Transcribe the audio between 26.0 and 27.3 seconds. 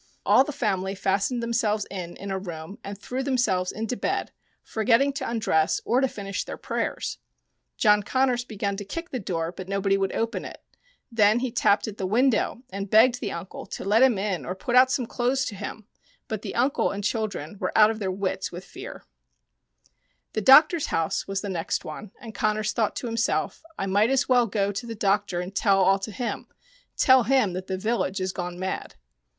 him; tell